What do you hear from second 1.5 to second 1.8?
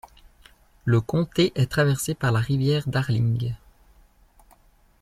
est